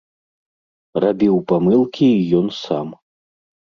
Рабіў 1.05 1.35
памылкі 1.53 2.11
і 2.17 2.29
ён 2.43 2.47
сам. 2.65 2.87